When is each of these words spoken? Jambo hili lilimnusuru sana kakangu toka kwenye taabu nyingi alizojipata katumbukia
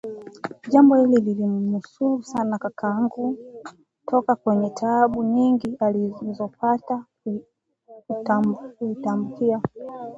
Jambo 0.69 0.95
hili 0.95 1.21
lilimnusuru 1.21 2.23
sana 2.23 2.57
kakangu 2.57 3.37
toka 4.07 4.35
kwenye 4.35 4.69
taabu 4.69 5.23
nyingi 5.23 5.75
alizojipata 5.79 7.03
katumbukia 8.23 9.61